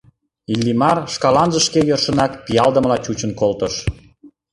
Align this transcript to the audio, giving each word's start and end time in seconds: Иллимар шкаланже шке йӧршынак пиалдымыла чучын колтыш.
Иллимар 0.53 0.97
шкаланже 1.13 1.59
шке 1.67 1.79
йӧршынак 1.89 2.31
пиалдымыла 2.45 2.97
чучын 3.05 3.31
колтыш. 3.39 3.75